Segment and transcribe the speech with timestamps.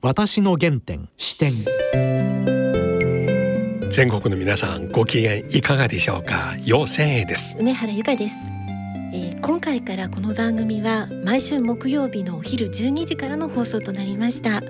[0.00, 1.52] 私の原点視点。
[3.90, 6.54] 全国の皆さんご機嫌いかがでしょうか？
[6.64, 7.56] 妖精です。
[7.58, 8.34] 梅原由香です、
[9.12, 14.62] えー、今回からこの番組は毎週木曜日のお昼12時からの放送となりました。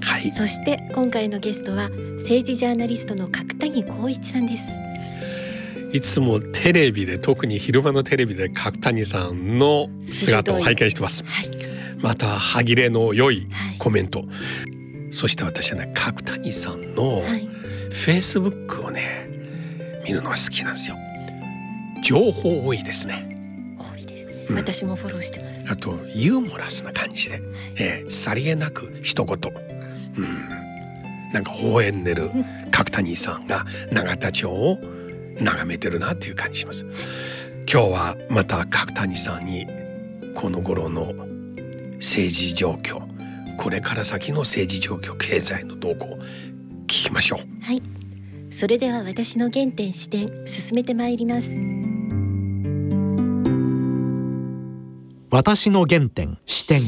[0.00, 0.30] はい。
[0.30, 1.90] そして今回のゲストは
[2.20, 4.64] 政治ジャーナリストの角谷光一さんです。
[5.92, 11.50] いつもテレビで特に昼間のテレビで角谷さんの姿を拝見してます、はい、
[12.04, 13.48] また歯切れの良い
[13.78, 14.28] コメント、はい、
[15.10, 19.26] そして私はね角谷さんのフェイスブックをね
[20.04, 20.96] 見るのが好きなんですよ。
[22.02, 23.24] 情報多いですね。
[23.78, 25.64] 多いですね、うん、私もフォローしてます。
[25.66, 27.42] あとユーモラスな感じで、はい、
[27.76, 29.38] えー、さりげなく一言。
[30.18, 30.48] うん。
[31.32, 32.30] なんか微笑んでる
[32.70, 34.78] 角谷さんが永田町を
[35.40, 36.84] 眺めてるなっていう感じします。
[37.66, 39.66] 今日はまた角谷さんに
[40.34, 41.14] この頃の
[42.04, 43.02] 政治状況
[43.56, 46.18] これから先の政治状況経済の動向
[46.82, 47.82] 聞きましょうはい
[48.50, 51.48] それでは私の原点視点進めてまいります
[55.30, 56.82] 私の原点視点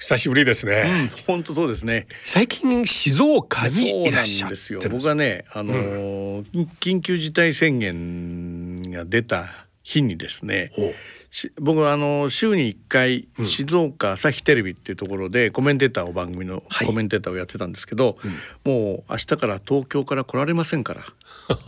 [0.00, 1.10] 久しぶりですね。
[1.26, 2.06] 本、当、そうですね。
[2.22, 4.80] 最近静岡にいらっしゃるですよ。
[4.90, 10.72] 僕はね、あのーうん、緊急事態宣言が出た日にですね。
[11.60, 18.30] 僕はあの週に1回静岡朝日テレビっていうところでコメンテーターを番組のコメンテーターをやってたんですけど、はい
[18.64, 21.04] もう明日から東京から来られませんから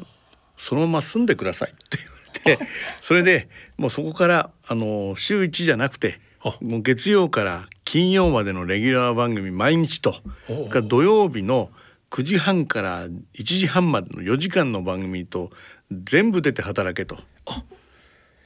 [0.56, 1.98] そのまま住んでくださいって
[2.44, 6.20] 言われて それでもうそこからあの週1じゃなくて
[6.60, 10.14] もう月曜から金曜までのレギュラー番組毎日と
[10.70, 11.70] か土曜日の
[12.10, 15.50] 9時半から1時半までの4時間の番組と
[15.90, 17.18] 全部出て働けと。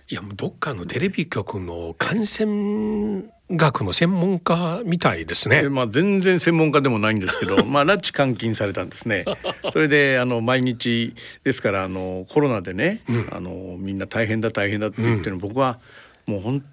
[0.09, 5.69] いやもうどっかのテレビ局の感染学の専門家みたいですね。
[5.69, 9.25] まあ全然専門家でもないんですけど、 まあ拉致監禁されたんですね。
[9.73, 15.81] それであの毎日ですからあのコロナでね、うん、あのみんな大変だ大変だって言ってるの、うん、僕は
[16.27, 16.65] もう本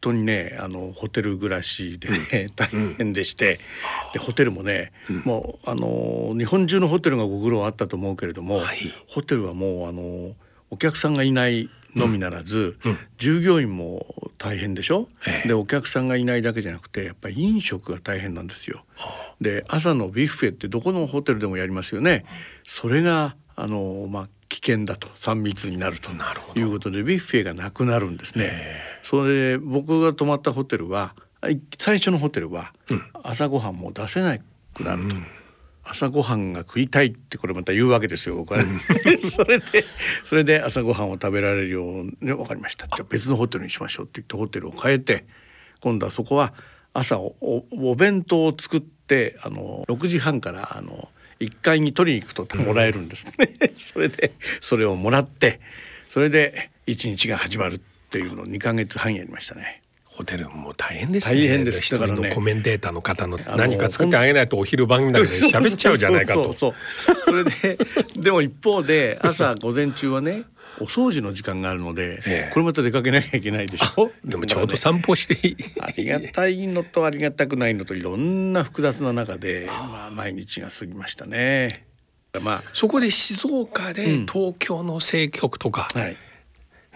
[0.00, 3.58] 当にねあのホテル暮らしでね、大変でして、
[4.12, 4.92] でホテルもね、
[5.24, 8.78] もうあの日本中のホテルがご苦労あったと思うけれども、はい、
[9.08, 10.36] ホテルはもうあの
[10.70, 14.06] お客さんがいないのみならず、うん、従業員も
[14.38, 18.84] 大変でしょ、ええ、でお客さんがいないだけじゃなくてやっぱり飲食が大変なんですよ。
[19.40, 22.24] で朝のビュッフェってどこのホテルでもやりますよね。
[22.64, 26.10] それがあのまあ危険だと3密になると。
[26.58, 28.50] いうことでビュッフェがなくなるんですね。
[29.02, 31.14] それで僕が泊まったホテルは
[31.78, 32.72] 最初のホテルは
[33.22, 34.36] 朝ごはんも出せな
[34.74, 35.14] くなると。
[35.16, 35.26] うん
[35.82, 38.68] 朝ごはんが食いたいってこれまた言うわけですよ僕は、ね、
[39.34, 39.64] それで
[40.24, 42.86] それで朝ごはんを食べられるように分かりました。
[42.86, 45.24] じゃあ別のホテルにしましょうって言ってホテルを変えて
[45.80, 46.52] 今度はそこは
[46.92, 47.34] 朝お
[47.70, 51.08] お弁当を作ってあの6時半からあの
[51.40, 53.32] 1階に取りに行くともらえるんですね、
[53.92, 55.60] それでそれをもらって
[56.08, 57.80] それで一日が始まるっ
[58.10, 59.82] ていうのを2か月半やりましたね。
[60.20, 61.40] ホテルも大変ですね。
[61.40, 61.80] 大変です。
[61.80, 66.52] 一人のコメンテーターの方の何か作ってあげないとお昼番組だけで 喋っちゃうじゃないかと。
[66.52, 66.74] そう
[67.24, 67.78] それで
[68.16, 70.42] でも一方で朝午前中はね
[70.78, 74.10] お掃除の時間があるので、ええ、これまた出かけなきゃいけないでしょ。
[74.22, 75.56] でもちょうど散歩していい。
[75.80, 81.86] ありがたいのとありがたくないのといろんな複雑な中で、まあ毎日が過ぎましたね。
[82.42, 85.88] まあそこで静岡で東京の政局とか。
[85.94, 86.16] うんはい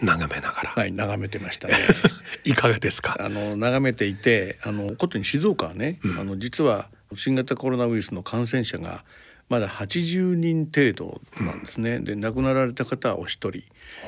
[0.01, 0.69] 眺めながら。
[0.71, 1.75] はい、眺めてましたね。
[2.43, 3.17] いかがですか？
[3.19, 9.05] あの眺めていて、あのことに静岡はね、うん、あの実は新型コロナウイルスの感染者が
[9.47, 11.95] まだ80人程度なんですね。
[11.95, 13.63] うん、で亡くなられた方はお一人。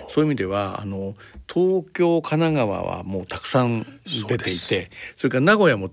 [0.09, 1.15] そういう意味ではあの
[1.51, 3.85] 東京神奈川はもうたくさん
[4.27, 5.91] 出ていて、それから名古屋も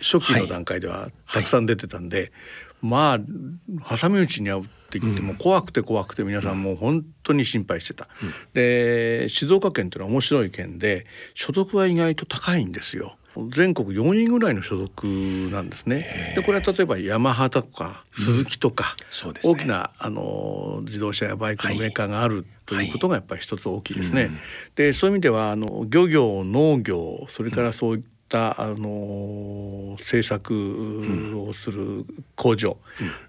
[0.00, 2.32] 初期の段階ではたくさん出てたんで、はいはい、
[2.82, 3.18] ま
[3.88, 8.08] あ挟み撃ちに遭うって言っても怖くて怖くて皆さんもう本当に心配してた。
[8.22, 13.16] うん、で静岡県っていうのは面白い県で所得は意外と高いんですよ。
[13.48, 15.04] 全国4位ぐらいの所得
[15.50, 16.34] なんですね。
[16.36, 18.94] でこれは例えばヤマハとかスズキとか、
[19.24, 24.20] うんね、大きなあの自動車やバイクのメーカーがあるということがやっぱり一つ大きいですね。
[24.20, 24.30] はい。
[24.30, 24.38] はい、
[24.76, 28.02] でそういう意味ではあの漁業農業それからそういっ
[28.32, 32.78] たあの政策をする工場、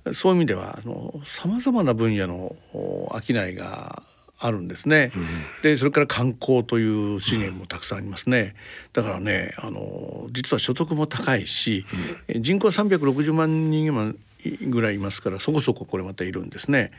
[0.05, 0.79] うん、そういう意味では
[1.25, 4.01] さまざまな分野の商いが
[4.39, 5.25] あるんですね、うん、
[5.61, 8.55] でそれから観光という資源もたくさんありますね、
[8.93, 11.85] だからねあの実は所得も高いし、
[12.33, 14.17] うん、人口360万人
[14.69, 16.91] ぐらいいますからそこそここれまたいるんですね。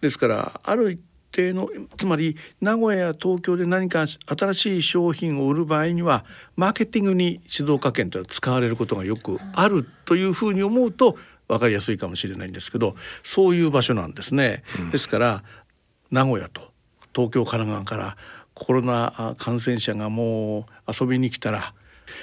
[0.00, 6.24] ですからある一定のつまり名古屋や東京で何か新しい商品を売る場合には
[6.56, 11.16] マーケティングに静岡県というのは使われることがよくあるというふうに思うと
[11.48, 14.62] 分かりやすいかもしれないんですけどそういう場所なんですね。
[14.92, 15.44] ですから
[16.10, 16.70] 名古屋と
[17.14, 18.16] 東京神奈川から
[18.54, 21.74] コロナ感染者がもう遊びに来たら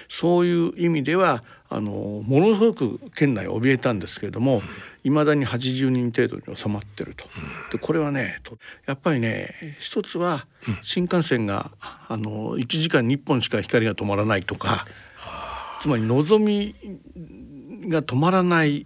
[0.09, 1.91] そういう意味ではあの
[2.25, 4.61] ものすごく県内怯えたんですけれども
[5.07, 7.23] いま、だに80人程度に収まってると。
[7.71, 8.41] でこれはね
[8.85, 10.47] やっぱりね一つは
[10.81, 14.85] 新幹線があの1時間に1本しか光が止まらないとか
[15.79, 16.75] つまり望み
[17.87, 18.85] が止まらない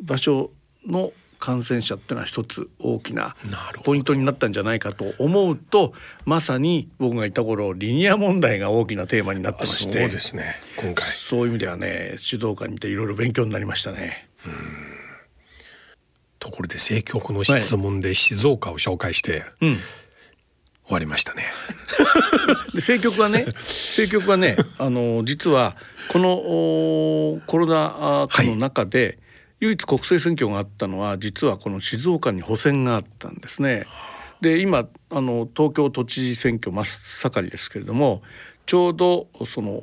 [0.00, 0.52] 場所
[0.86, 3.34] の感染者っていうのは一つ大きな
[3.82, 5.92] ポイントになったんじゃないかと思うと
[6.24, 10.02] まさに僕がいた頃リニア問題が大きなテーマになってまして。
[10.02, 10.54] そうですね。
[10.76, 11.04] 今回。
[11.08, 14.28] そういう意味ではね静岡にいていろいろ勉強になりましたね。
[16.48, 19.78] ところで政局の質問で静岡を紹介して、うん
[20.88, 21.44] 終わりましたね。
[22.72, 25.76] で政局はね政局はね あの実は
[26.08, 29.18] このおコロナ禍の中で、
[29.60, 33.84] 唯一国政選挙があったのは実はこの静岡に補選があったんですね。
[34.40, 38.22] で今あの東京都知事選挙真っ盛りですけれども
[38.64, 39.82] ちょうどその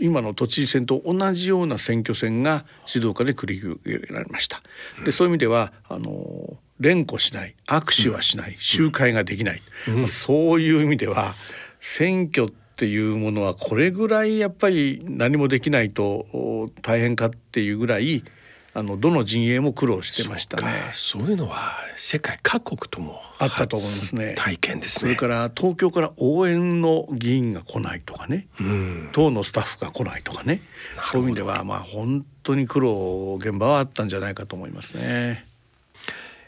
[0.00, 4.62] 今の都知事選と同じような選挙戦が静岡で繰り広げられました。
[5.04, 11.34] でそういう意味ではあの連呼しない握手はしない、集会ができない、まあそういう意味では
[11.78, 18.24] 選挙っていうものはこれぐらいやっぱり何もできないとお大変かっていうぐらい
[18.72, 20.90] あのどの陣営も苦労してましたね。
[20.92, 25.16] そういうのは世界各国ともあったと思いますね初体験ですそれね。
[25.16, 30.62] から東京から応援の議員が来ないとかね、うん、党のスタッフが来ないとかね
[31.02, 35.46] そういう意味ではまあ本当に苦労現場はあったんじゃないかと思いますね。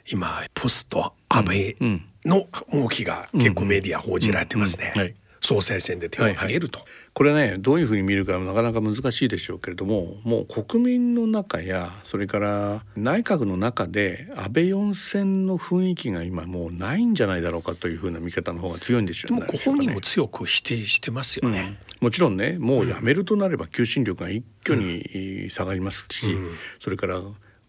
[0.08, 5.16] 今ポスト安倍うんの動きが結構メディア報じられてますね。
[5.40, 6.80] 総裁選で手を挙げると。
[7.14, 19.40] これねどういうふうに見るかなかなか難しいでしょうけれどももう国民の中やそれから内閣の中で安倍四選の雰囲気が今もうないんじゃないだろうかというふうな見方の方が強いんでしょうね。
[19.40, 21.78] でもご本人も強く否定してますよね。
[22.00, 26.26] もちろんねもうやめるとなれば求心力が一挙に下がりますし、
[26.80, 27.20] それから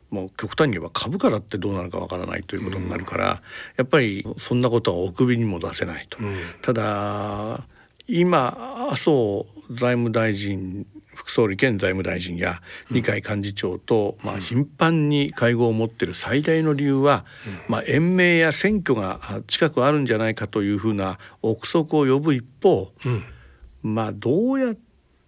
[0.10, 3.42] もう極端に言えば株価だってどうなるかわからないということになるから、
[3.75, 6.18] やっぱりそんなことはお首にも出せないと。
[6.62, 7.68] ただ
[8.08, 10.86] 今麻生財務大臣
[11.16, 12.62] 副総理兼財務大臣や
[12.92, 17.26] 二階幹事長と、まあ、頻繁に会合を持っている最大の理由は、
[17.68, 22.92] まあ、延命や選挙があ近くあるんじゃないかというふうな憶測を呼ぶ一方、
[23.82, 24.78] まあどうやっ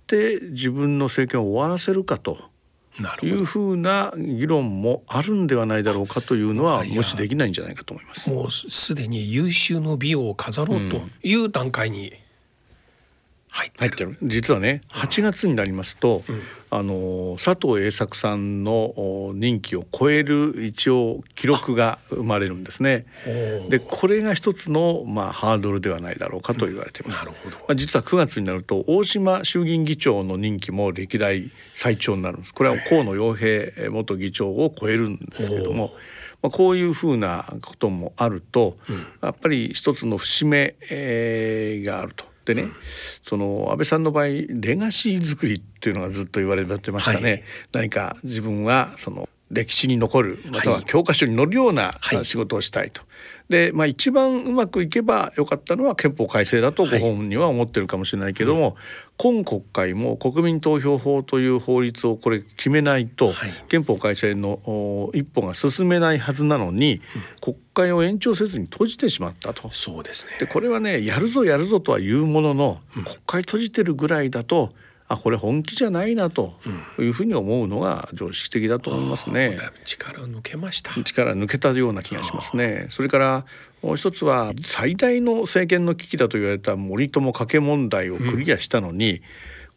[0.08, 2.38] て自分の政権を終わらせるかと
[3.22, 3.46] いう。
[3.46, 8.32] ふうな議論もあるんではないだろうかというのはいやもしできないんじゃないかと思います。
[8.32, 12.25] もうすでに優秀の美を飾ろうという段階に入ってる。
[13.56, 16.24] 入ってる実はね8月になりますと、
[16.70, 23.06] あの佐藤栄作さんのお任期を超える一応記録が生まれるんですね。
[23.70, 27.26] でこれが一つの、まあ、ハードルではないだろうかと言われています。
[27.26, 32.54] なるほどまあ、実は9月になると大島衆議院議長の任期も歴代最長になるんです。
[32.54, 35.94] これは河野洋平元議長を超えるんですけども。
[36.42, 38.78] まあ、こういうふうなこともあると、
[39.24, 42.35] やっぱり一つの節目、えーがあると。
[42.46, 42.68] でね、
[43.24, 47.44] その安倍さんの場合レガシー作りっていうのがずっと言われてましたね、はい。
[47.74, 52.26] 何か自分はその歴史に残るまたは教科書に載るようなはい。
[52.26, 53.02] 仕事をしたいと。
[53.50, 58.76] でまあ、一番うまくいけばよかったのは憲法改正だとご本人は思ってるかもしれないけども、
[59.18, 63.54] 今国会も国民投票法という法律をこれ決めないと、はい。
[63.70, 67.02] 憲法改正のお一歩が進めないはずなのに、
[67.40, 69.70] 国会を延長せずに閉じてしまったと。
[69.72, 70.32] そうですね。
[70.40, 74.74] でこれはねやるぞやるぞとは言うものの、国会閉じてるぐらいだと
[75.08, 76.56] あこれ本気じゃないなと
[76.98, 79.58] いうふうに思うのが常識的だと思いますね。
[79.84, 80.92] 力を抜けました。
[81.04, 82.88] 力抜けたような気がしますね。
[82.90, 83.46] それから
[83.84, 89.22] もう一つは最大の政権の危機だと言われた森友加計問題をクリアしたのに、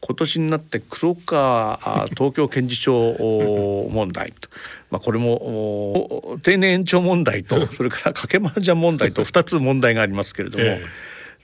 [0.00, 4.49] 今年になって黒川あ東京検事長お問題と、
[4.90, 10.64] まあ、これもお定年延長問題とそれから掛け麻雀問題と2つ問題がありますけれども。
[10.64, 10.85] え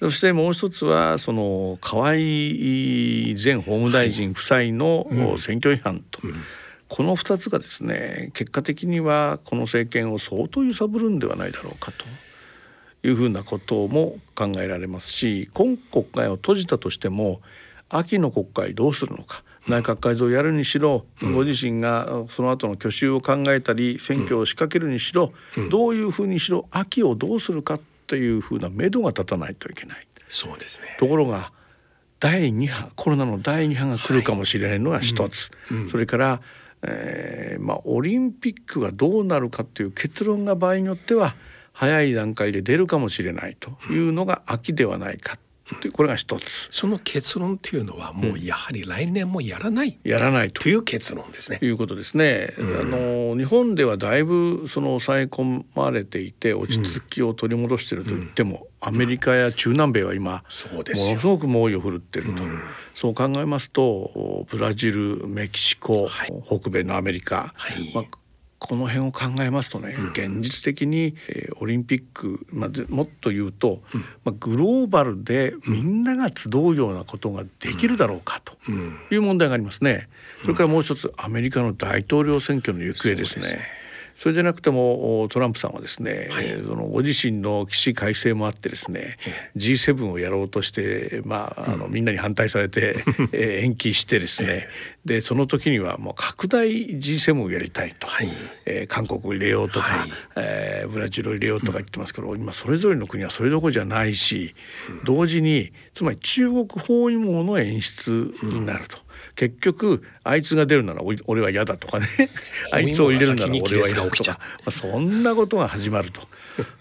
[0.05, 5.07] そしてもう一つはその河合前法務大臣夫妻の
[5.39, 6.21] 選挙違反と、
[6.89, 12.05] この2つがですね結果的にはこの政権を相当揺さぶるんではないだろうかと
[13.09, 17.41] いうふうなことも考えられますし今国会を閉じたとしても
[17.89, 25.33] 秋の国会どうするのか内閣改造をやるにしろ、ご自身がその後の去就を考えたり選挙を仕掛けるにしろ、
[25.71, 30.07] どういうふうにしろ秋をどうするかっというふうな目処が立たないといけない。
[30.29, 30.97] そうですね。
[30.99, 31.53] ところが
[32.21, 35.91] 第2波コロナの第2波が来るかもしれないのが一つ、うんうん。
[35.91, 36.41] それから、
[36.83, 41.35] えーまあ、オリンピックがどうなるかという結論が場合によっては
[41.73, 45.39] 早い段階で出るかもしれないというのが秋ではないか
[45.81, 46.69] というこれが一つ。
[46.71, 50.63] その結論っていうのはもうやはり来年もやらないやらないと。
[50.63, 51.59] という結論ですね。
[51.59, 61.07] ということですね、あの日本ではだいぶその抑え込まれていて落ち着きを取り戻していると言っても、アメリカや中南米は今、そうですよ。
[61.09, 62.43] ものすごく猛威を振るっていると、
[62.95, 66.11] そう考えますとブラジルメキシコ、
[66.47, 67.93] 北米のアメリカ、はい。
[67.95, 68.05] まあ、
[68.67, 73.83] この辺を考えますとね、現実的に、えーオリンピック、まあ、でもっと言うと、
[74.25, 78.55] まあ、グローバルでみんなが集うようなことができるだろうかと
[79.11, 80.09] いう問題がありますね。
[80.43, 83.84] それからもう一つアメリカの大統領選挙の行方ですね。
[84.19, 89.19] それでなくてもおトランプさんはですね、えーそのご自身の起死改正もあってですね、
[89.57, 92.97] G7 をやろうとして、まあ、あのみんなに反対されて、
[93.33, 94.69] えー延期してですね、
[95.05, 98.29] でその時にはもう拡大 G7 をやりたいと、はい。
[98.67, 100.11] えー韓国を入れようとか、はい。
[100.37, 104.55] えーブラジルを入れようとか言ってますけど、今それぞれの国はそれどころじゃないし、
[105.05, 109.04] 同時につまり中国包囲網の演出になると。
[109.35, 112.07] 結局あいつが出るなら俺は嫌だとかね。
[112.73, 116.23] あいつを入れるなら俺は嫌だとか、まあ、そんなことが始まると。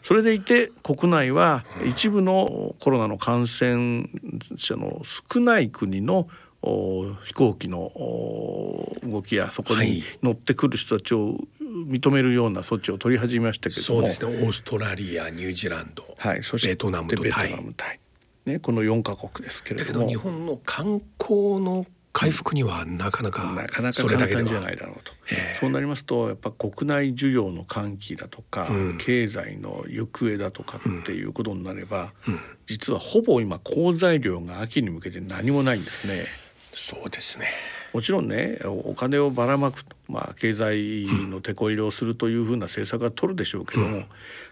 [0.01, 4.07] それでいて国内は一部のコロナの感染
[4.55, 6.27] 者の少ない国の
[6.61, 10.03] お飛行機のお動きやそこにはい。
[10.23, 13.99] 乗ってくる人たちを認めるような措置を取り始めましたけれども。
[13.99, 14.45] そうですね。
[14.45, 17.35] オーストラリアニュージーランド、はい、そしてベトナムとベト
[17.75, 17.99] タイ。
[18.45, 25.57] ね、この4カ国ですけれだけどもど日本の観光の回復にはなかなかなかなかそれだ簡単じゃないだろうと、ええ。
[25.59, 28.97] そうなりますとやっぱ国内需要の喚起だとか、うん。
[28.99, 32.39] 経済の行方だとかっていうことになれば、うん。
[32.67, 36.25] 実はほぼ今好材料が秋に向けて何もないんですね。
[36.71, 37.47] そうですね。
[37.93, 44.03] もちろんねおお金をばらまく、まあ、経済の手こ入れをするというふうな政策は取るでしょうけども、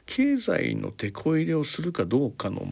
[0.05, 2.67] 経済の手こ入れをするかどうかの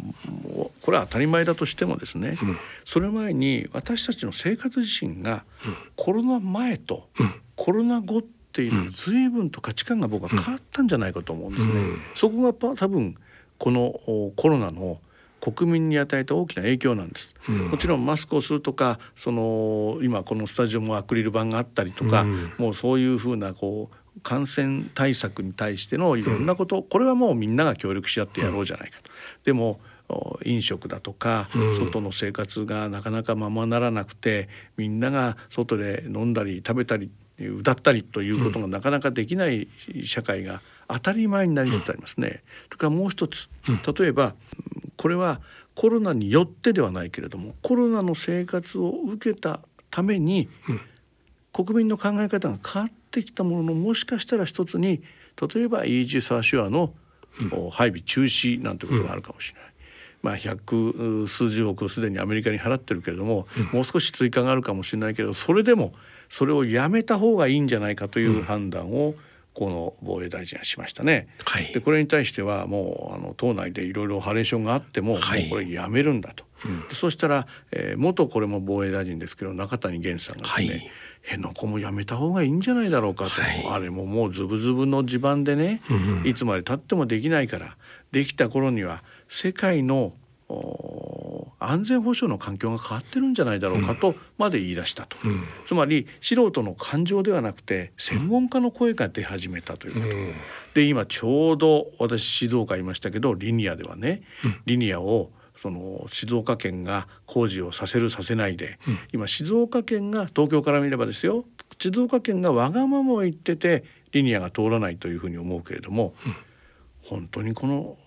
[0.82, 2.38] これは当たり前だとしてもですね、
[2.86, 5.46] それ前に私たちの生活自身が
[5.96, 7.08] コロナ前と
[7.56, 8.22] コロナ後っ
[8.52, 11.74] ていうのは随分と価値観が僕は変わったんじゃないかと思うんですね。
[11.74, 12.02] うん。
[12.16, 13.16] そこがパ多分
[13.58, 15.00] このおコロナの
[15.40, 17.68] 国民に与えた大きな影響なんです、うん。
[17.70, 22.52] もちろんマスクをするとかその今このスタジオもアクリル板があったりとか、うん。
[22.58, 29.12] もうそういうふうなこう感染対策に対してのいろんなこと、これはもうみんなが協力し合ってやろうじゃないかと。
[29.44, 31.74] でもお飲食だとか、うん。
[31.76, 39.68] 外の生活がなかなかままならなくてみんなが外で飲んだり食べたり歌ったりということがなかなかできない
[40.04, 42.44] 社会が当たり前になりつつありますね。
[42.66, 43.50] それからもう一つ
[43.98, 44.36] 例えば
[44.98, 45.40] これは
[45.76, 50.50] コロナによってではないけれどもコロナの生活を受けたために、
[51.54, 55.02] 国民の考え方が変わってきたもののもしかしたら一つに
[55.54, 56.94] 例えばイージス・アシュアの、
[57.54, 59.72] お配備中止なんてことがあるかもしれない。
[60.22, 65.94] まあ、百数十億すでにアメリカに払ってるけれども、もう少し追加があるかもしれないけどそれでも
[66.28, 69.16] それをやめた方がいいんじゃないかという判断を、
[69.60, 71.28] この防衛大臣はしましたね。
[71.44, 71.74] はい。
[71.74, 75.42] でこれに対してはもうあの党内でいろいろハレーションがあっても,、はい。
[75.42, 76.46] もうこれやめるんだと、
[76.88, 80.92] でそしたら、えー元これも防衛大臣ですけど中谷元さんがですね、はい。
[81.24, 83.68] 辺野古もやめた方がいいんじゃないだろうかと、はい。
[83.70, 85.82] あれももうズブズブの地盤でね、
[86.24, 87.76] いつまでたってもできないから
[88.14, 90.14] できた頃には世界の
[90.48, 91.09] お
[91.60, 95.44] 安全保障の環境が変わってるんじゃないだろうかとまで言い出したと、うん。
[95.66, 100.34] つまり素人の感情ではなくて専門家の声が出始めたということ、うん。
[100.74, 104.22] で今ちょうど私静岡いましたけどリニアではね、
[104.66, 108.80] リニアをその静岡県が工事をさせるさせないで、
[109.12, 111.44] 今静岡県が東京から見ればですよ
[111.78, 116.14] 静岡県がわがままを言っててリニアが通らないというふうに思うけれども、
[117.02, 117.98] 本当にこの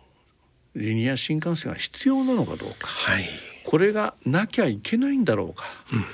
[0.75, 2.89] リニア新幹線が必要なのかどうか。
[2.89, 3.29] はい。
[3.65, 5.65] これがなきゃいけないんだろうか、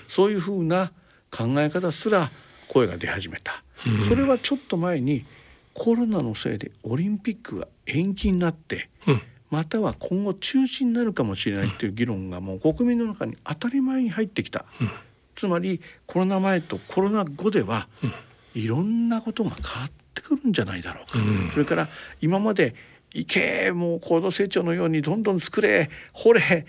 [0.06, 0.92] そういうふうな
[1.30, 2.30] 考え方すら
[2.68, 3.62] 声が出始めた、
[4.06, 5.24] それはちょっと前に
[5.72, 9.22] コロナのせいでオリンピックが延期になって、うん。
[9.50, 14.66] または今後中止になるかもしれないという議論がもう国民の中に当たり前に入ってきた、
[15.34, 17.88] つまりコロナ前とコロナ後では、
[18.54, 21.50] いろんなことが変わってくるんじゃないだろうか、うん。
[21.52, 21.88] それから
[22.20, 22.74] 今まで
[23.14, 26.66] 行けもう高度成長のようにどんどん作れ掘れ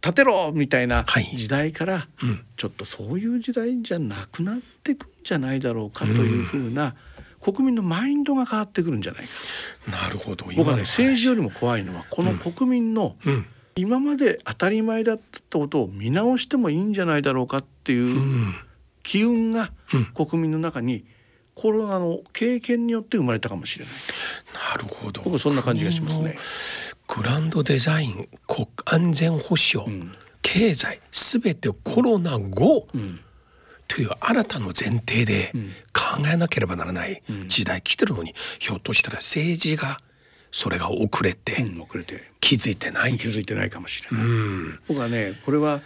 [0.00, 1.24] 建てろみたいなはい。
[1.36, 2.44] 時代から、うん。
[2.56, 6.94] ちょっとそういう時代じゃなくなってくんじゃないだろうかというふうな
[7.40, 10.08] 国民のマインドが変わってくるんじゃないかな。
[10.08, 10.46] るほど。
[10.56, 13.46] 僕はね政治よりも怖いのはこの国民のうん
[13.78, 18.54] 今まで当たり前だったことを見直してもいいんじゃないだろうかっていううん。
[19.02, 20.04] 機運がうん。
[20.26, 21.04] 国民の中に
[21.56, 23.94] コロナの経験によって生まれたかもしれない
[24.74, 25.22] なるほど。
[25.22, 26.36] 僕そんな感じがしますね。
[27.08, 30.12] グランドデザイン国安全保障、ん。
[30.42, 33.20] 経済すべてコロナ後、ん。
[33.88, 35.52] という新たな前提で
[35.94, 39.98] 考えなければならない時代来てるのに、ひょっとしたら政治が
[40.52, 42.30] それが遅れてうん遅れて。
[42.40, 44.26] 気づいてない、気づいてないかもしれない。
[44.26, 44.80] うん。
[44.88, 45.80] 僕はねこれは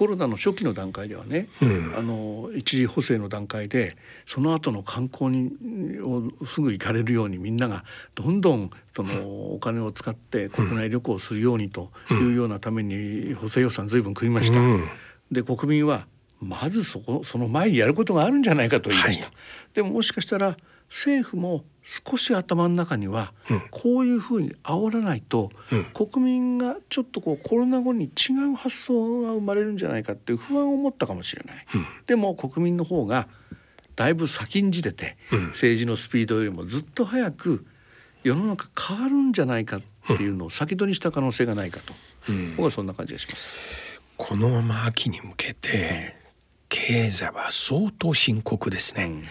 [0.00, 1.94] コロナの初期の段階ではね、うん。
[1.94, 14.58] あの一次補正の段階でその後の観光にをすぐ行かれるようにみんながどんどんそのお金を使って国内旅行をするようにというようなために補正予算ずいぶん組みました。
[14.58, 14.88] うん。
[15.30, 16.06] で国民は
[16.40, 19.26] まずそこその前にやることがあるんじゃないかと言いました。
[19.26, 19.34] はい。
[19.74, 20.56] でももしかしたら
[20.90, 23.62] 政府も少し頭の中には、うん。
[23.70, 25.84] こういうふうに煽らないと、うん。
[25.84, 31.66] 国民がちょっとこうコロナ後に違う発想が生まれるんじゃないかっていう不安を持ったかもしれない。
[31.74, 31.86] うん。
[32.06, 33.28] でも国民の方が
[33.96, 35.46] だいぶ先んじてて、うん。
[35.48, 37.64] 政治のスピードよりもずっと早く
[38.22, 39.82] 世の中変わるんじゃないかっ
[40.16, 41.94] ていうのを先取りした可能性がないかと、
[42.28, 42.56] うん。
[42.56, 43.56] 僕はそんな感じがします。
[44.16, 46.19] このまま秋に向けて
[46.70, 49.24] 経済は相当深刻ですね、うん。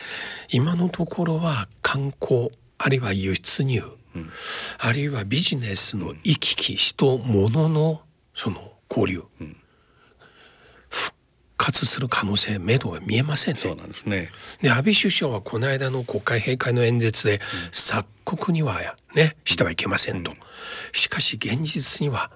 [0.51, 3.81] 今のところは観光あるいは輸出入、
[4.77, 8.01] あるいはビジネスの行き来人物の
[8.35, 9.23] その交流、
[10.89, 11.15] 復
[11.57, 13.59] 活する可能性目処が見えませんね。
[13.61, 14.31] そうなんですね。
[14.61, 17.39] で安倍首相はこの間の国会閉会の演説で、
[17.71, 18.79] 鎖国には
[19.15, 20.33] ねしてはいけませんと、
[20.91, 22.31] しかし現実には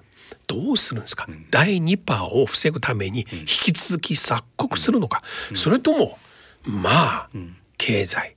[0.46, 5.22] どうするんですか、第2波を防ぐために引き続き鎖国するのか、
[5.54, 6.18] それとも
[6.64, 7.28] まあ、
[7.76, 8.36] 経済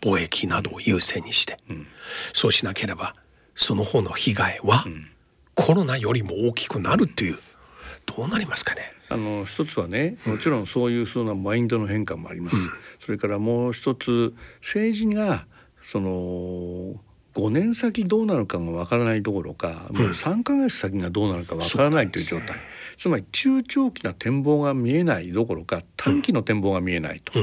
[0.00, 1.58] 貿易などを優先にして、
[2.32, 3.14] そうしなければ
[3.54, 4.84] その方の被害は
[5.54, 7.38] コロナよりも大きくなるという
[8.04, 8.92] どうなりますかね？
[9.08, 12.56] あの一つはねもちろんそういうそうなマインドの変化もあります、
[13.00, 15.46] それからもう一つ政治が
[15.80, 17.00] その
[17.36, 22.56] 5年先どうなるかがわからないどころか、もう3ヶ月先がどうなるかわからないという状態、
[22.96, 27.34] つまり中長期な展望が見えないどころか短期の展望が見えないと。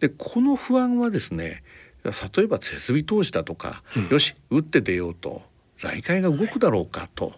[0.00, 1.62] でこの不安はですね
[2.04, 5.42] 例えば設備投資だとか、よし打って出ようと
[5.78, 7.32] 財界が動くだろうかと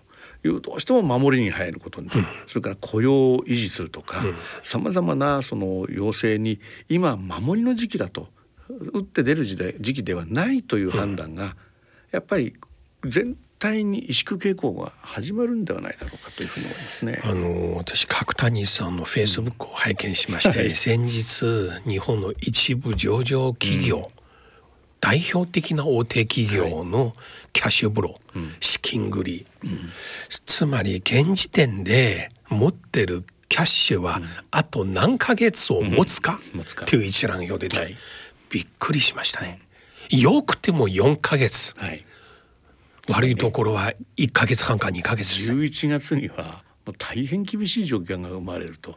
[0.44, 4.23] いうどうしても守りに入ることになる、それから雇用を維持するとか
[4.62, 8.29] さまざまなその要請に今守りの時期だと
[8.92, 11.55] 打って出る時代時期ではないという判断が、
[12.11, 12.55] やっぱり
[13.05, 17.21] 全体に萎縮傾向が始まるんではないだろうかというふうに思いますね。
[17.25, 21.44] あの私角谷さんのフェイスブックを拝見しまして、先日
[21.88, 24.09] 日本の一部上場企業、
[25.01, 27.12] 代表的な大手企業の
[27.53, 29.47] キャッシュフロー、資金繰り、
[30.47, 34.18] つまり現時点で持ってるキャッシュは
[34.51, 36.40] あと何ヶ月を持つか
[36.87, 37.97] という一覧表出て、はい。
[38.51, 39.61] びっくりしましたね。
[40.11, 41.75] よくても4ヶ月。
[41.77, 42.05] はい、
[43.09, 45.53] 悪いところは1ヶ月半か2ヶ月です。
[45.53, 45.61] ね。
[45.61, 46.62] 11月には
[46.99, 48.97] 大変厳しい状況が生まれると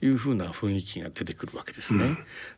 [0.00, 2.16] いうふうな雰囲気が出てくるわけですね。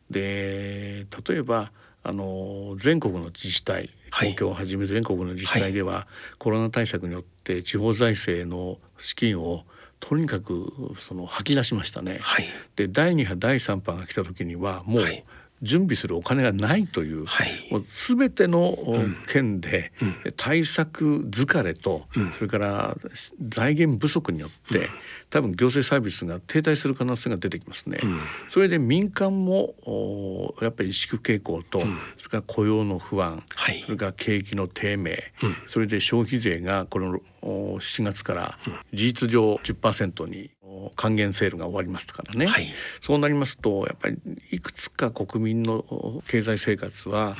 [0.09, 1.71] で例えば
[2.03, 4.29] あの全国の自治体はい。
[4.29, 6.07] 東京をはじめ全国の自治体では、
[6.37, 9.63] コロナ対策によって地方財政の資金を
[9.99, 12.19] とにかくその吐き出しましたね。
[12.21, 12.45] はい。
[12.75, 15.23] で第2波第3波が来た時にはもうはい
[15.61, 17.49] 準備するお金がないという、はい。
[17.71, 18.97] もう全てのお
[19.31, 19.91] 県で
[20.35, 22.97] 対策疲れと、それから
[23.41, 24.89] 財源不足によって、
[25.29, 27.99] 多分行政サービスが停滞する可能性が出てきますね。
[28.47, 31.91] それで民間もおやっぱり萎縮傾向と、それ
[32.29, 33.81] から雇用の不安、はい。
[33.81, 35.33] それから景気の低迷、
[35.67, 38.57] それで消費税がこのお7月から
[38.93, 42.65] 事実上10%にお還元セールが終わりますからね、はい。
[43.01, 44.17] そうなりますとやっぱり
[44.51, 47.35] いくつか国民のお経済生活は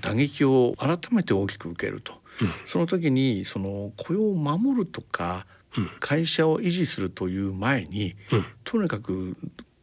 [0.00, 2.20] 打撃を改めて大きく受けると、
[2.66, 5.46] その時にその雇用を守るとか、
[6.00, 8.16] 会社を維持するという前に、
[8.64, 9.36] とにかく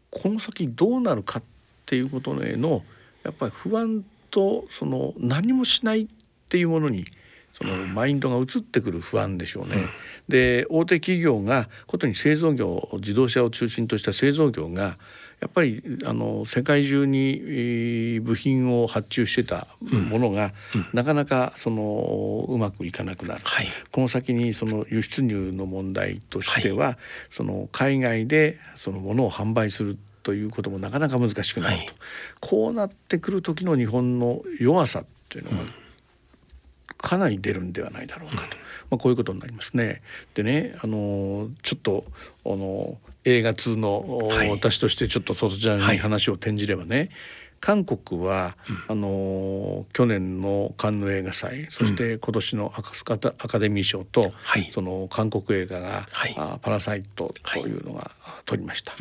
[0.09, 1.43] この先どうなるかっ
[1.85, 2.83] ていうことへの
[3.23, 6.07] やっぱり不安とその何もしないっ
[6.49, 7.05] ていうものに
[7.53, 9.75] そのマインドが移ってくる不安でしょうね。
[10.27, 14.97] で大手企業がことに製造業自動車を中心とした製造業が
[15.41, 20.53] やっぱりあの世界中にえー部品を発注してたものが、
[20.93, 23.67] なかなかそのうまくいかなくなる、はい。
[23.91, 26.97] この先にその輸出入の問題としては、
[27.29, 31.89] その海外でそのものを販売するっということもなかなか難しくなると、はい。
[32.39, 35.57] こうなってくる時の日本の弱さっていうのが
[36.97, 38.57] かなり出るんではないだろうかと、
[38.89, 40.01] まあ、こういうことになりますね。
[40.33, 42.05] でねあのちょっと
[42.45, 44.51] あの映画通の、はい。
[44.51, 45.95] 私としてちょっとそちらはい。
[45.95, 47.09] に話を転じればね、
[47.59, 48.55] 韓国は、
[48.87, 54.69] あの去年のカンヌ映画祭そして今年のアカスカタアカデミー賞と、はい。
[54.71, 56.35] その韓国映画が「はい。
[56.37, 58.93] あパラサイト」というのが、あ取りました。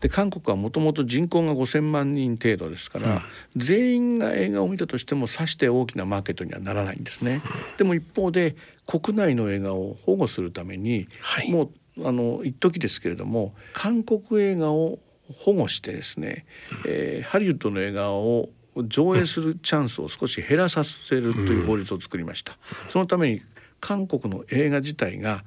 [0.00, 3.22] で韓国はもともと人口が5,000万人程度ですから、
[3.56, 7.42] 全員が映画を見たとしてもさして大きなマーケットにはならないんですね。
[7.76, 8.54] でも一方で
[8.86, 11.50] 国内の映画を保護するために、はい。
[11.50, 14.98] もうあの一時ですけれども韓国映画を
[15.36, 16.46] 保護してですね、
[16.86, 22.56] えーハリウッドの映画を上映するチャンスを少し減らさせるという法律を作りました。
[22.88, 23.42] そのために
[23.80, 25.44] 韓国の映画自体が、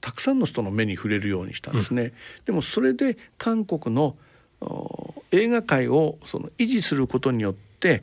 [0.00, 2.12] たくさんの人の目に触れるようにしたんですね。
[2.44, 4.16] でもそれで韓国の
[4.60, 8.02] お映画界をその維持することによって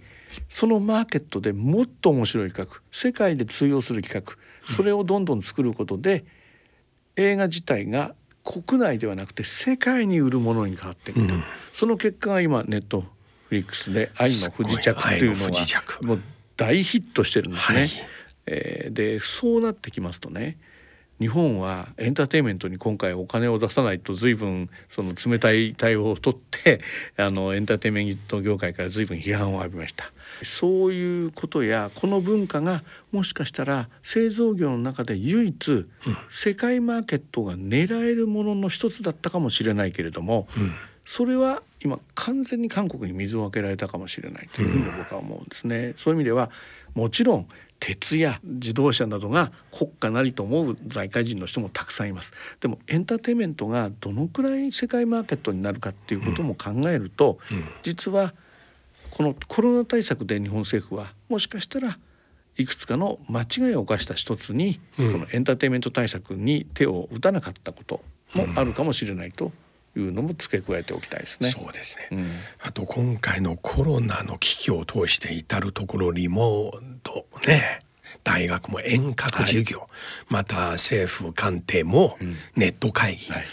[0.49, 4.35] そのマーケットでもっと面白い企画世界で通用する企画
[4.67, 6.25] それをどんどん作ることで
[7.15, 11.33] 映画自体が国内ではなくて世界に売るものに変わっていくと、
[11.73, 15.51] その結果が今ネットフリックスで「愛の不時着」っていうのが
[16.01, 16.21] もう
[16.55, 17.79] 大ヒットしてるんですね。
[17.79, 17.89] はい。
[18.45, 20.57] えーでそうなってきますとね
[21.19, 26.81] 日本はエンターテインメントに今回お金を出さないと随分その冷たい対応を取って
[27.17, 30.11] あのエンターテインメント業界から随分批判を浴びました。
[30.43, 35.85] そういうことやこの文化がもしかしたら製造業の中で唯一、
[36.29, 40.47] 世界マーケットが狙えるものの一つだったかもしれないけれども、
[41.05, 45.93] それは今完全に韓国に水をあけられたかもしれないというふうに僕は思うんですね。
[45.97, 46.51] そういう意味では
[46.93, 47.47] もちろん
[47.79, 52.33] 鉄や自動車などが国家なりと思う財界人の人もたくさんいます。
[52.59, 57.39] でもエンターテインメントがどのくらい世界マーケットになるかっていうことも考えると、
[57.83, 58.33] 実は
[59.11, 61.97] このコロナ対策で日本政府はもしかしたら
[62.57, 68.01] いくつかの間違いを犯した一つに、このエンターテインメント対策に手を打たなかったこと
[68.33, 69.51] もあるかもしれないと
[69.97, 71.51] いうのも付け加えておきたいですね。
[71.51, 72.31] そうですね、うん。
[72.61, 77.81] あと今回のコロナの危機を通して至る所リモートね
[78.23, 79.87] 大学も遠隔授業、
[80.29, 82.17] また政府官邸も
[82.55, 83.43] ネット会議、はい。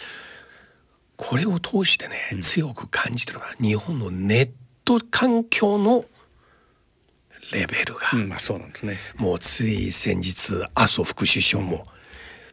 [1.17, 4.51] これを通してね、強く感じてるのが日本のネッ
[4.85, 6.05] ト環境の
[7.53, 8.97] レベルが、うんまあそうなんですね。
[9.17, 11.85] もうつい先日麻生副首相も、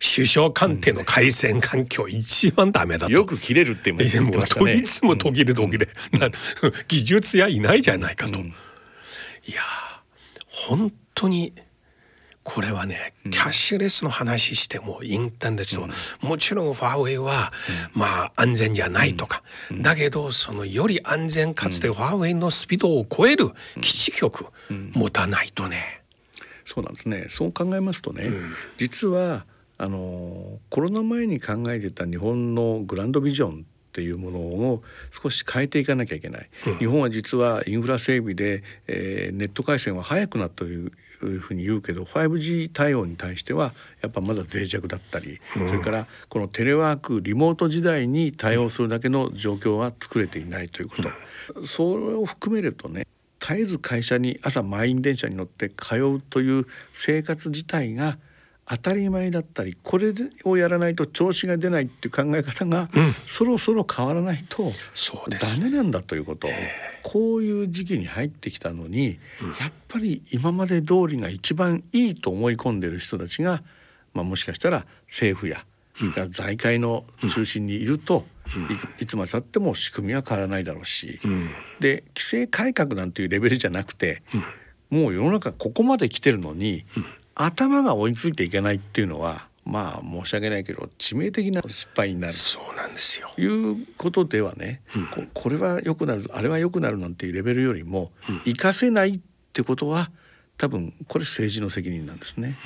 [0.04, 3.12] 首相官邸の回線環境一番ダメだと。
[3.12, 4.04] よく切れるって言いま
[4.48, 4.74] したね。
[4.74, 5.88] といつも途切れ途切れ、
[6.20, 6.28] な
[6.88, 11.54] 技術やいないじゃないかと、いやー本当に
[12.44, 15.88] これはねキャッシュレスの話してもインターネット、
[16.26, 17.54] もちろんファーウェイは、
[17.94, 23.50] まあ安全じゃないとか、だけどそのより安全かつてファーウェイのスピードを超える
[23.82, 24.48] 基地局
[24.94, 26.02] 持たないとね、
[26.66, 27.28] そうなんですね。
[27.30, 28.32] そう考えますとね、
[28.80, 29.46] 実は
[29.82, 36.50] あのコロナ前に考えてた日本のグランドビジョンっていうものを少し変えていかなきゃいけない。
[36.78, 40.92] 日本は実はインフラ整備で、えーネット回線は速くなったという
[41.24, 50.96] いうふうに言うけど 5G 対応に対してはやっぱまだ脆弱だったり、それからこのテレワークリモート時代に対応するだけの状況は作れていないというこ
[51.54, 53.08] と、それを含めるとね
[53.40, 58.20] 絶えず会社に朝満員電車に乗って通うという生活自体が
[58.72, 60.14] 当たり前だったりこれ
[60.46, 62.88] をやらないと調子が出ないっていう考え方が、
[63.28, 65.60] そろそろ変わらないとそうです。
[65.60, 66.48] ダメなんだということ、
[67.04, 69.20] こういう時期に入ってきたのに、
[69.60, 73.62] やっぱり今まで通りが一番いいと思い込んでる人たちが、
[74.14, 77.04] まあ、もしかしたら政府やそれから財界の
[77.34, 78.26] 中心にいると、
[79.00, 81.20] いいつまでたっても仕組みは変わらないだろうし、
[81.82, 84.24] で規制改革なんていうレベルじゃなくて、
[84.90, 86.86] もう世の中ここまで来てるのに、
[87.36, 93.32] 頭が追いついていけないっていうのはまあ申し訳ないけど致命的な失敗になるそうなんですよ。
[93.36, 94.82] ということではね、
[95.14, 98.12] ここれは良くなるあれは良くなるなんていうレベルよりも、
[98.46, 99.20] 活かせないっ
[99.54, 100.12] てことは
[100.58, 102.58] 多分これ政治の責任なんですね。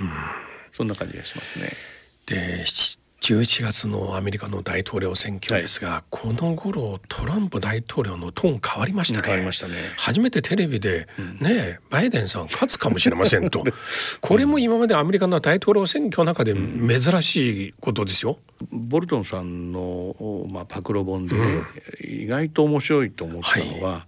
[0.72, 1.72] そんな感じがしますね。
[2.26, 9.26] でし11月のアメリカの大統領選挙ですが、この頃トランプ大統領のトーン変わりましたね。
[9.26, 9.74] 変わりましたね。
[9.98, 11.08] 初めてテレビで、
[11.40, 13.64] ねバイデンさん勝つかもしれませんと。
[14.22, 18.38] これも今までアメリカの大統領選挙の中で珍しいことですよ。
[18.70, 20.16] ボルトンさんの、
[20.52, 21.36] まあ、パクロ本で、
[22.08, 24.06] 意外と面白いと思ったのは、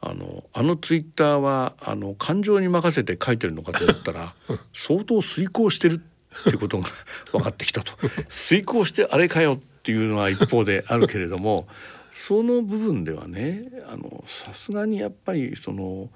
[0.00, 4.34] あのあのツイッターはあの感情に任せて書いてるのかと思ったら
[4.74, 6.00] 相当遂行してる
[6.48, 6.88] ってことが
[7.32, 7.92] 分かってきたと。
[8.28, 11.68] 遂行してあれかよっていうのは一方であるけれども
[12.12, 16.10] その部分ではねあのさすがにやっぱりその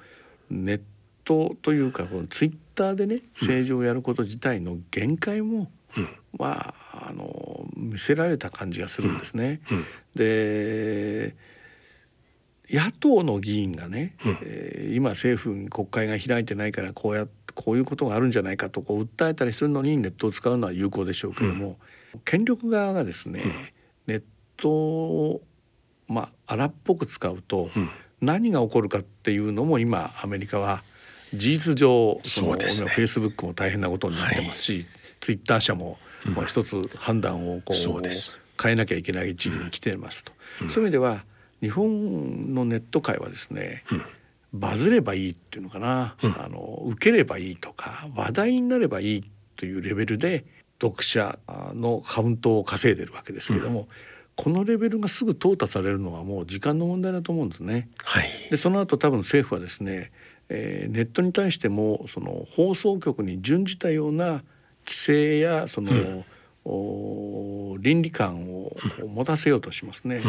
[0.51, 0.81] ネッ
[1.25, 6.09] トというかこのツイッターでね政治をやること自体の限界も、うん。
[6.39, 9.61] まああの見せられた感じがするんですね。
[9.71, 9.85] うん。
[10.15, 11.35] で
[12.71, 14.39] 野党の議員がね、うん。
[14.43, 21.79] えー今政府に国会が開いてないからこうやこういうことがあるんじゃないかとこう訴えたりするのにネットを使うのは有効でしょうけども、
[22.25, 23.73] 権力側がですね、
[24.07, 24.23] ネッ
[24.57, 25.43] トを
[26.09, 27.91] まあ荒っぽく使うと、うん。
[28.21, 30.85] 何が起こるかっていうのも今アメリカは
[31.33, 34.87] 事実上そのフェイスブックも大変なことになってますし、
[35.21, 35.99] ツイッター社も
[36.35, 38.03] もう一つ判断をこうそう
[38.63, 41.25] 変えなきゃいけない位置に来てますと、そういう意味では
[41.63, 43.85] 日本のネット界はですね、
[44.53, 49.25] バズればいいっていうのかな、あの受ければいいとか話題になればいい
[49.57, 50.45] というレベルで
[50.81, 51.39] 読者
[51.75, 53.89] のカウントを稼いでるわけですけれども、
[54.35, 57.89] このレベルがすぐ淘汰されるのはもう時間の問題だと思うんですね。
[58.05, 58.29] はい。
[58.51, 60.11] でその後多分政府はですね、
[60.49, 64.43] えーネットに対してもその放送局に準じたような
[64.87, 66.25] 規制やその、お
[66.65, 70.21] 倫理観を持たせようとしますね。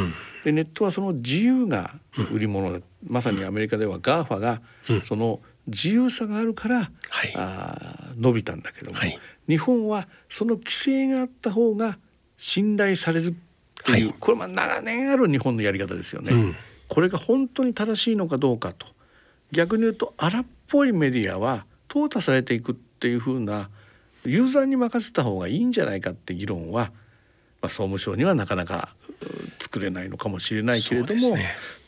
[0.44, 1.96] でネットはその自由が
[2.32, 4.62] 売り物だ、まさにアメリカでは GAFA が
[5.04, 7.34] その自由さがあるから、はい。
[7.36, 9.20] あー伸びたんだけども、はい。
[9.48, 11.98] 日本はその規制があった方が
[12.38, 13.34] 信頼されるっ
[13.84, 14.16] ていう、はい。
[14.20, 16.32] これまあ長年ある日本のやり方ですよね。
[16.34, 16.56] うん。
[16.88, 18.88] これが本当に正しいのかどうかと。
[19.52, 23.70] 逆に言うと荒っぽいメディアは淘汰されていくっていう風な
[24.26, 26.92] ユーザーに任せた方がいいんじゃないかって議論は、
[27.62, 28.90] まあ、総務省にはなかなか
[29.60, 31.46] 作れないのかもしれないけれどもそね。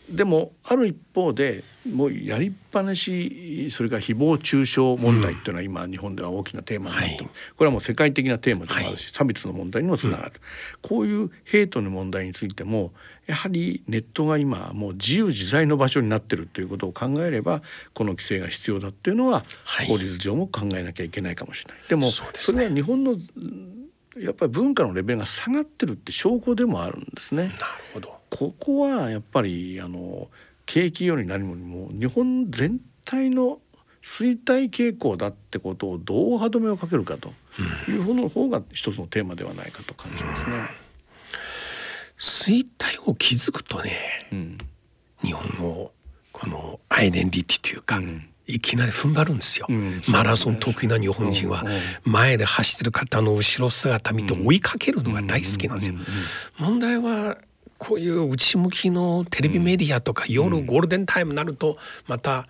[0.10, 7.30] でもある一方でもうやりっぱなしそれから誹謗中傷問題っていうのは今日本では大きなテーマになってる、はい。
[7.58, 10.34] これはもう世界的なテーマでもあるし、は差別の問題にもつながる、
[10.82, 12.92] こういうヘイトの問題についても
[13.28, 17.62] やはりネットが今もう自由自在の場所になってるということを考えれば
[17.94, 19.88] この規制が必要だっていうのははい。
[19.88, 21.82] 法律上も考えなきゃいけないかもしれない。
[21.88, 23.84] でもそれは日本のうん
[24.18, 27.48] やっぱり文化のレベルが下がってるって証拠でもあるんですね。
[27.48, 27.58] なる
[27.94, 30.28] ほどここはやっぱりあの
[30.65, 33.60] 景気より何もも日本全体の
[34.02, 37.32] 衰退傾向だってことをどう歯止めをかけるかと
[37.88, 40.67] いう方の方が一つのテーマではないかと感じますね。
[42.17, 43.91] 衰退を築くとね
[44.32, 44.58] うん、
[45.22, 45.91] 日本の
[46.32, 48.28] このアイデンティティというか、うん。
[48.46, 50.02] いきなり踏ん張るんですよ、うん。
[50.10, 51.63] マラソン得意な日本人は
[52.06, 55.96] うん前で走ってる方の後ろ姿見て追いかけるのが大好きなんですよ。
[56.58, 57.38] 問題は
[57.84, 62.48] こういう内向きのテレビメディアとか夜ゴールデンタイムになるとまた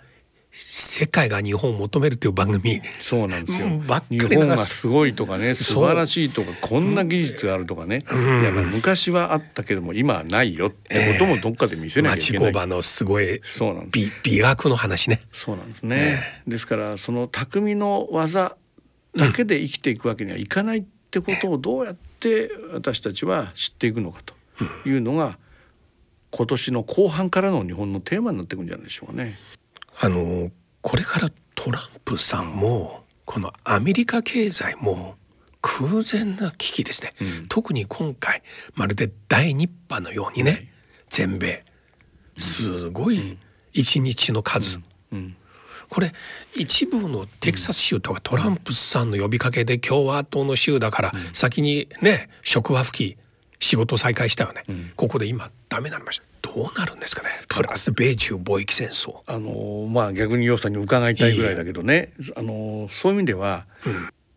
[0.55, 2.79] 世界が日本を求めるという番組。
[2.99, 3.67] そうなんですよ。
[4.11, 12.53] 日本がすごいとかね素晴らしいとかこんな技術があるとかね、いやまあ昔はあったけども今はないよってこともどっかで見せなきゃい町けない。
[12.53, 15.21] 工場のすごいそうなん美美学の話ね。
[15.31, 16.43] そうなんですね。
[16.47, 18.55] ですからその匠の技
[19.15, 24.35] だけで生きていくわけにはいかないってことをどうやって私たちは知っていくのかと
[24.85, 25.37] いうのが
[26.31, 29.37] 今年の後半からの日本のテーマになっていくんじゃないでしょうかね。
[29.99, 35.15] あのこれからトランプさんもこのアメリカ経済も
[35.61, 37.47] 空前な危機ですね、うん。
[37.47, 38.41] 特に今回
[38.75, 40.73] まるで第二波のようにね、
[41.09, 41.63] 全米。
[42.37, 43.37] すごい
[43.73, 44.79] 一日の数、
[45.11, 45.35] うん、
[45.89, 46.11] これ
[46.55, 53.17] 一部のテキサス州とかトランプさんの呼びかけで共和党の州だから先にね職場復帰
[53.63, 54.63] 仕事再開したよね、
[54.95, 56.25] ここで今ダメになりました。
[56.41, 57.29] どうなるんですかね。
[57.47, 59.21] プラス米中貿易戦争。
[59.25, 63.65] あのまあ逆に洋さんに伺いたいぐらいだけどね、あのそういう意味では、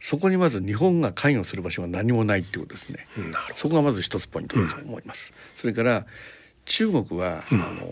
[0.00, 3.06] そこにまず日本が関与する場所が何もないってことですね。
[3.16, 3.56] なるほど。
[3.56, 5.34] そこがまず一つポイントだと思います。
[5.56, 6.06] それから
[6.64, 7.86] 中国は、あの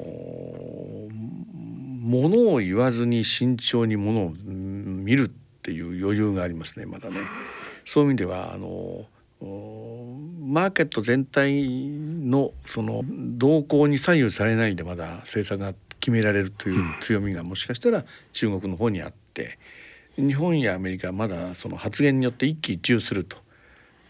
[2.00, 5.30] ものを言わずに慎重にものをうん見るっ
[5.62, 7.16] ていう余裕がありますねまだね。
[7.86, 9.08] そういう意味ではあのお
[9.44, 19.58] マーケット全体のその動向に左右されないでまだ政策が決められるという強みがもしかしたら中国の方にあって
[20.16, 23.38] 日本やアメリカはまだその発言によって一喜一憂すると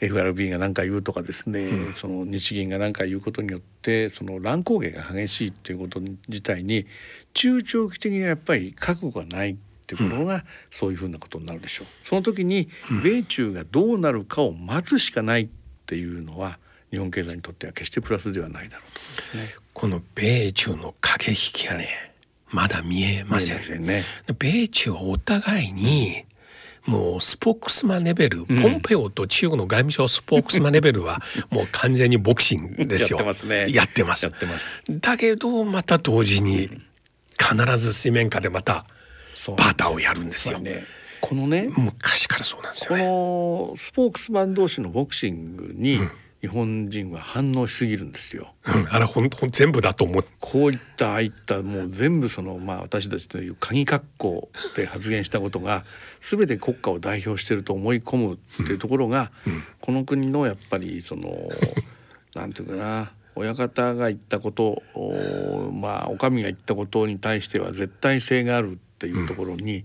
[0.00, 6.86] FRB が何か言うとかですね、その日銀が何か言うことによってその乱高下が激しいっていうこと自体に
[7.32, 11.86] 中長期的にはやっぱり覚悟がないっていうことがそういうふうなことになるでしょう。
[12.02, 12.68] その時に
[13.02, 15.48] 米中がどうなるかを待つしかないっ
[15.86, 16.58] ていうのは
[16.90, 19.54] 日本経済にとっては決してプラスではないだろうと思いますね。
[19.72, 22.12] この米中の駆け引きがね
[22.50, 24.04] まだ見えませんね。
[24.38, 26.24] 米中はお互いに
[26.86, 31.20] もうスポークスマンレベル、ポンペオと中国の外務省スポークスマンレベルは
[31.50, 33.18] もう完全にボクシングですよ。
[33.18, 33.66] やってますね。
[33.70, 34.24] やってます。
[34.24, 34.84] やってます。
[34.88, 36.70] だけどまた同時に
[37.38, 38.86] 必ず水面下でまた
[39.56, 40.58] バーターをやるんですよ。
[40.58, 40.84] ね
[41.20, 43.06] このね昔からそうなんですこよね。
[43.06, 45.98] のスポークスマン同士のボクシングに
[46.42, 48.52] 日本人は反応しすぎるんですよ。
[48.66, 50.24] うん、あれ本当全部だと思う。
[50.38, 55.86] こういったああいったもう全部そのまあ私たちという鍵括弧で発言したことが
[56.20, 59.32] 全て国家を代表していると思い込むっていうところが、
[59.80, 61.48] この国のやっぱりその
[62.36, 68.78] なんていうかな親方が言ったことおまあお上が言ったことに対しては絶対性がある
[69.10, 69.84] っていうところに、い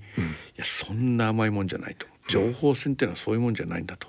[0.57, 2.07] やそんな甘いもんじゃないと。
[2.27, 4.07] 情報戦っていうのはそういうもんじゃないんだと、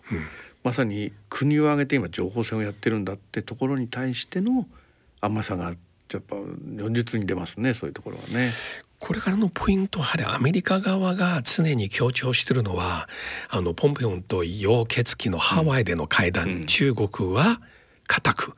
[0.63, 4.67] まさに国を挙げて今情報戦をやってるんだってところに対しての
[5.21, 5.75] 甘さが
[6.13, 8.53] やっぱ如実に出ますねそういうところはね。
[8.99, 13.09] これからのポイントはアメリカ側が常に強調しているのは
[13.49, 16.65] あのポンペオンと楊潔期のハワイでの会談、うん。
[16.67, 17.63] 中国は
[18.07, 18.57] 固く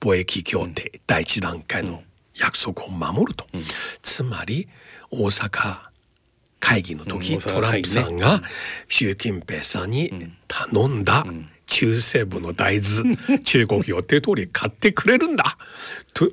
[0.00, 2.02] 貿易協定、第一段階の
[2.34, 3.62] 約束を守ると、ん。
[4.00, 4.66] つまり
[5.10, 5.78] 大阪
[6.60, 8.42] 会議の時、うんトランプさんが
[8.88, 11.24] 習近平さんに頼んだ
[11.66, 15.56] 中西部の大豆、中国予定通り買ってくれるんだ
[16.14, 16.28] と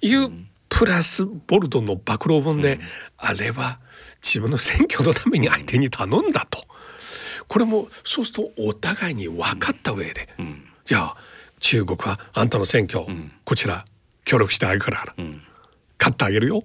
[0.00, 0.30] いう
[0.68, 2.80] プラスボルドの暴露本で、
[3.16, 3.78] あれは
[4.22, 6.64] 自分の選挙のために相手に頼んだと。
[7.46, 10.28] これもそうするとお互いに分かった上で、
[10.84, 11.16] じゃあ
[11.60, 13.04] 中国はあんたの選挙、
[13.44, 13.84] こちら
[14.24, 15.14] 協力してあげるから、
[15.96, 16.62] 買ってあげるよ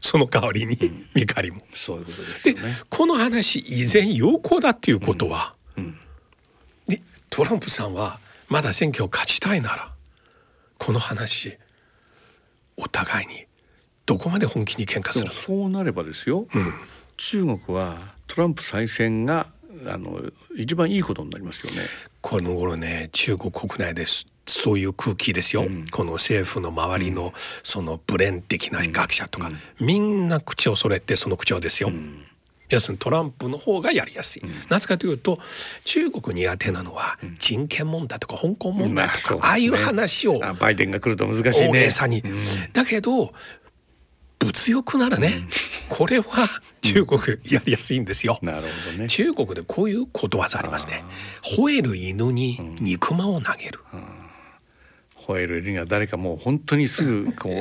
[0.00, 1.60] その代わりに、見返りも。
[1.74, 2.78] そういうことですね。
[2.88, 5.54] この話以前有効だっていうことは、
[6.86, 9.92] でトランプさんはまだ選挙を勝ちたいなら
[10.78, 11.56] この話
[12.76, 13.46] お互いに
[14.06, 16.46] どこまで本気に喧嘩するそうなればですよ、
[17.16, 19.46] 中国はトランプ再選が
[19.86, 20.20] あの
[20.56, 21.82] 一番いいことになりますよね。
[22.20, 27.32] この頃ね中国国内ですそういう空気ですよ、この政府の周りの
[27.62, 31.90] そのブレン的な学者とか、みんな口を揃えてその口調ですよ。
[32.68, 35.40] 要するにトランプの方がやりやすい、なぜかというと
[35.84, 39.48] 中国苦手なのは人権問題とか香港問題とか、そうですね。
[39.48, 41.80] ああいう話をあバイデンが来ると難しい大ね。
[41.80, 42.22] げさに、
[42.72, 43.32] だけど
[44.38, 45.48] 物欲ならね、
[45.88, 46.48] これは
[46.80, 48.38] 中国やりやすいんですよ。
[48.40, 49.06] なるほどね。
[49.08, 51.04] 中国でこういうことわざありますね。
[51.42, 53.80] 吠える犬に肉まんを投げる。
[55.26, 57.52] 吠える犬が誰かもう本当にすぐこう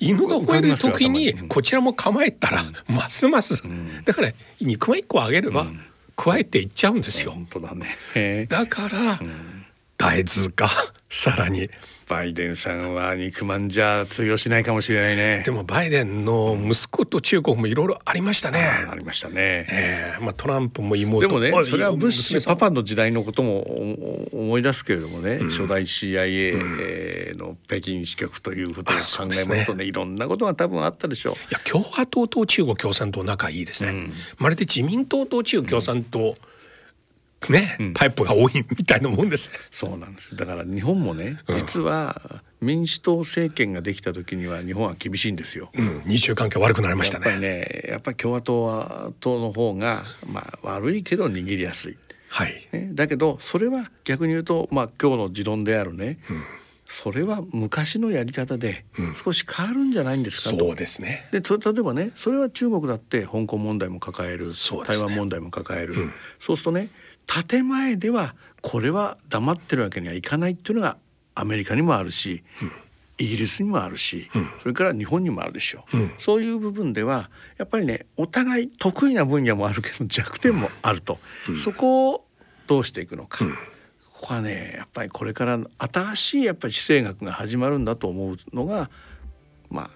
[0.00, 1.48] 犬が吠える時にうん。
[1.48, 3.62] こちらも構えたらますます、
[4.04, 5.66] だから肉まん一個あげれば
[6.16, 7.32] 加えていっちゃうんですよ。
[7.32, 8.46] 本当だね。
[8.48, 9.18] だから
[9.96, 10.68] 大豆が
[11.10, 11.68] さらに
[12.08, 15.42] バイデンさんは肉まんじゃ通用しないかもしれないね。
[15.44, 18.60] でもバイデンの息子と中国もいろいろありましたね。
[18.60, 19.66] あありましたね。
[19.70, 23.58] ええまあトランプも妹でもねあそれはブッシュパパの時代のことも
[24.32, 31.34] お思い出すけれどもね、初代 CIA の北京支局ということを考えますとねいろんなことが多分あったでしょう。
[31.34, 36.36] いや共和党と中国共産党仲いいですね、まるで自民党と中国共産党、
[37.52, 39.50] ね、パイプが多いみたいなもんです。
[39.50, 45.70] ねそうなんですだから日本もね実は民主党政権ができた時には日本は厳しいんですよ。
[45.74, 46.02] うん。
[46.06, 51.98] 日中関係悪くなりましたやっぱりねねやっぱり共和党は党の方がまあ悪いけど握りやすい。
[52.28, 52.68] はい。
[52.72, 56.18] ね、だけどそれは逆に言うと、まあ、今日の持論であるね、
[56.84, 58.84] それは昔のやり方で
[59.24, 60.58] 少し変わるんじゃないんですかと。
[60.58, 61.28] そうですね。
[61.30, 64.54] でと例えばねそれは中国だって香港問題も抱える、ね。
[64.84, 65.94] 台湾問題も抱える、
[66.40, 66.88] そうするとね
[67.26, 70.96] 建前ではこれは黙ってるわけにはいかないっていうのが
[71.34, 72.42] アメリカにもあるし、
[73.18, 81.18] イギリスにもあるし、それから日本にもあるでしょう、そういう部分ではやっぱりねお互い得意な分野もあるけど弱点もあると、
[81.62, 82.26] そこを
[82.66, 83.44] どうしていくのか。
[84.12, 88.90] ここはねやっぱりこれから新しいやっぱり地政学が始まるんだと思うのが
[89.68, 89.90] まあ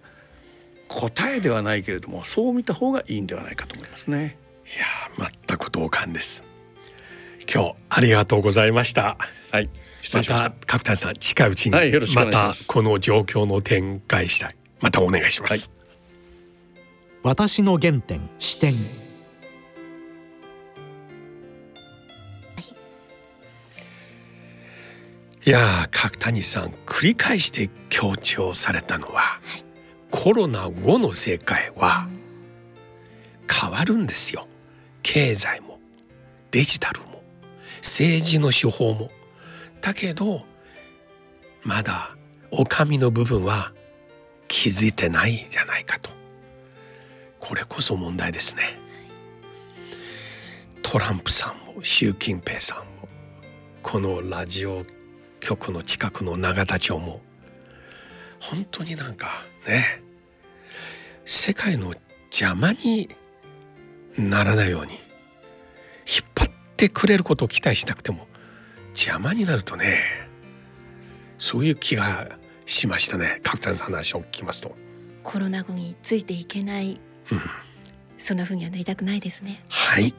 [0.89, 4.37] 答えではないけれどもそう見た方がいいんではないかと思いますね。
[4.67, 6.45] いやー全く同感です
[7.53, 9.17] 今日ありがとうございました。
[9.51, 9.71] はい。
[10.03, 10.51] 失ま礼しました。
[10.51, 10.67] た。
[10.67, 14.57] カピタンさん近いうちにはいまたこの状況の展開したい。
[14.81, 15.61] またお願いします、はい。
[17.23, 18.75] 私の原点視点。
[18.75, 18.79] い。
[25.45, 29.41] やー角谷さん繰り返して強調されたのは、
[30.11, 32.07] コロナ後の世界は
[33.51, 34.47] 変わるんですよ。
[35.03, 35.81] 経済も
[36.51, 37.08] デジタルも
[37.83, 39.11] 政治の手法も。
[39.81, 40.45] だけど
[41.63, 42.17] まだ
[42.51, 43.73] お上の部分は
[44.49, 46.11] 気づいてないじゃないかと。
[47.39, 48.79] これこそ問題ですね。
[50.83, 53.09] トランプさんも習近平さんも
[53.83, 54.87] このラジオ
[55.41, 57.21] 局の近くの永田町も
[58.41, 59.29] 本当になんか
[59.67, 60.03] ね
[61.27, 61.93] 世界の
[62.31, 63.11] 邪魔に
[64.17, 64.93] ならないように
[66.79, 68.29] ってくれることを期待しなくても
[68.91, 69.97] 邪魔になるとね
[71.37, 72.29] そういう気が
[72.67, 73.41] しましたね。
[73.43, 74.77] 角谷さんの話を聞きますと。
[75.25, 77.01] コロナ後についていけない、
[77.33, 77.41] うん。
[78.19, 79.63] そんな風にはなりたくないですね。
[79.69, 80.15] はい。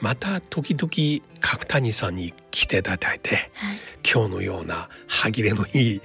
[0.00, 3.76] また時々角谷さんに来ていただいてはい。
[4.08, 6.00] 今日のような歯切れのいい。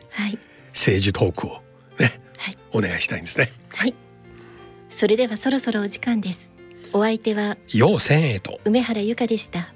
[0.69, 1.61] 政治トークを
[1.99, 2.57] ねはい。
[2.71, 3.51] お願いしたいんですね。
[3.75, 3.93] はい。
[4.89, 6.51] それではそろそろお時間です。
[6.93, 8.59] お相手は陽千栄と。
[8.65, 9.73] 梅原由香でした